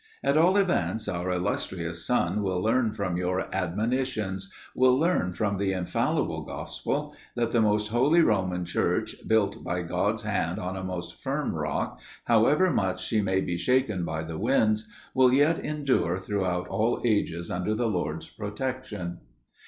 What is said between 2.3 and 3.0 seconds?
will learn